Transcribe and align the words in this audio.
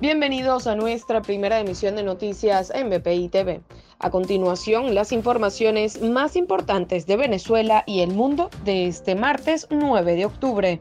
Bienvenidos 0.00 0.66
a 0.66 0.74
nuestra 0.74 1.22
primera 1.22 1.60
emisión 1.60 1.94
de 1.94 2.02
noticias 2.02 2.72
en 2.74 2.90
BPI 2.90 3.28
TV. 3.28 3.60
A 4.00 4.10
continuación, 4.10 4.92
las 4.92 5.12
informaciones 5.12 6.02
más 6.02 6.34
importantes 6.34 7.06
de 7.06 7.16
Venezuela 7.16 7.84
y 7.86 8.00
el 8.00 8.10
mundo 8.10 8.50
de 8.64 8.88
este 8.88 9.14
martes 9.14 9.68
9 9.70 10.16
de 10.16 10.26
octubre. 10.26 10.80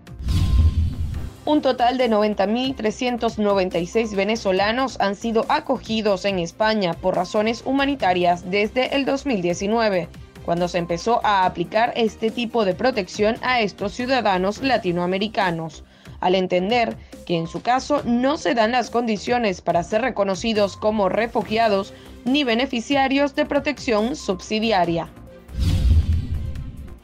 Un 1.45 1.61
total 1.61 1.99
de 1.99 2.09
90.396 2.09 4.15
venezolanos 4.15 4.99
han 4.99 5.15
sido 5.15 5.45
acogidos 5.47 6.25
en 6.25 6.39
España 6.39 6.95
por 6.95 7.15
razones 7.15 7.61
humanitarias 7.67 8.49
desde 8.49 8.95
el 8.95 9.05
2019, 9.05 10.09
cuando 10.43 10.67
se 10.67 10.79
empezó 10.79 11.23
a 11.23 11.45
aplicar 11.45 11.93
este 11.95 12.31
tipo 12.31 12.65
de 12.65 12.73
protección 12.73 13.35
a 13.43 13.61
estos 13.61 13.93
ciudadanos 13.93 14.63
latinoamericanos, 14.63 15.83
al 16.19 16.33
entender 16.33 16.97
que 17.23 17.37
en 17.37 17.47
su 17.47 17.61
caso 17.61 18.01
no 18.05 18.37
se 18.37 18.53
dan 18.53 18.71
las 18.71 18.89
condiciones 18.89 19.61
para 19.61 19.83
ser 19.83 20.01
reconocidos 20.01 20.77
como 20.77 21.09
refugiados 21.09 21.93
ni 22.25 22.43
beneficiarios 22.43 23.35
de 23.35 23.45
protección 23.45 24.15
subsidiaria. 24.15 25.09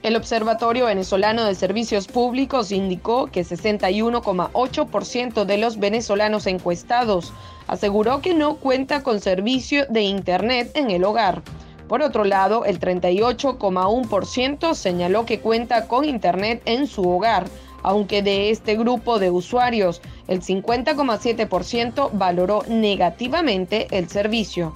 El 0.01 0.15
Observatorio 0.15 0.85
Venezolano 0.85 1.43
de 1.43 1.55
Servicios 1.55 2.07
Públicos 2.07 2.71
indicó 2.71 3.27
que 3.27 3.41
61,8% 3.41 5.43
de 5.43 5.57
los 5.57 5.77
venezolanos 5.77 6.47
encuestados 6.47 7.33
aseguró 7.67 8.21
que 8.21 8.33
no 8.33 8.55
cuenta 8.55 9.03
con 9.03 9.19
servicio 9.19 9.85
de 9.89 10.03
Internet 10.03 10.71
en 10.75 10.89
el 10.89 11.03
hogar. 11.03 11.41
Por 11.89 12.01
otro 12.01 12.23
lado, 12.23 12.63
el 12.63 12.79
38,1% 12.79 14.73
señaló 14.73 15.25
que 15.25 15.41
cuenta 15.41 15.85
con 15.87 16.05
Internet 16.05 16.61
en 16.63 16.87
su 16.87 17.09
hogar, 17.09 17.47
aunque 17.83 18.21
de 18.21 18.49
este 18.49 18.75
grupo 18.75 19.19
de 19.19 19.31
usuarios, 19.31 20.01
el 20.27 20.41
50,7% 20.41 22.09
valoró 22.13 22.63
negativamente 22.67 23.87
el 23.91 24.09
servicio. 24.09 24.73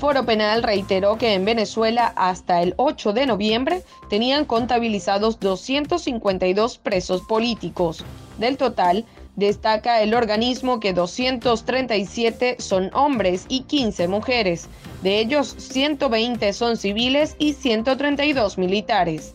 Foro 0.00 0.24
Penal 0.24 0.62
reiteró 0.62 1.18
que 1.18 1.34
en 1.34 1.44
Venezuela 1.44 2.14
hasta 2.16 2.62
el 2.62 2.72
8 2.78 3.12
de 3.12 3.26
noviembre 3.26 3.82
tenían 4.08 4.46
contabilizados 4.46 5.38
252 5.40 6.78
presos 6.78 7.20
políticos. 7.20 8.02
Del 8.38 8.56
total, 8.56 9.04
destaca 9.36 10.00
el 10.00 10.14
organismo 10.14 10.80
que 10.80 10.94
237 10.94 12.56
son 12.60 12.90
hombres 12.94 13.44
y 13.50 13.64
15 13.64 14.08
mujeres. 14.08 14.68
De 15.02 15.18
ellos, 15.18 15.54
120 15.58 16.50
son 16.54 16.78
civiles 16.78 17.36
y 17.38 17.52
132 17.52 18.56
militares. 18.56 19.34